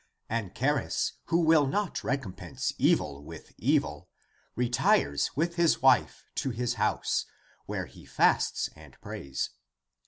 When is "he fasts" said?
7.85-8.67